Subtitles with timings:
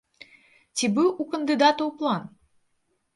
[0.79, 2.25] Ці быў у кандыдатаў план?